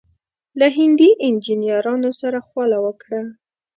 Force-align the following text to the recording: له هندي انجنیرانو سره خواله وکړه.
له 0.59 0.67
هندي 0.77 1.09
انجنیرانو 1.27 2.11
سره 2.21 2.39
خواله 2.47 2.77
وکړه. 2.85 3.21